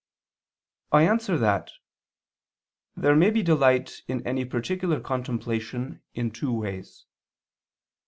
[0.91, 1.69] I answer that,
[2.95, 7.05] There may be delight in any particular contemplation in two ways.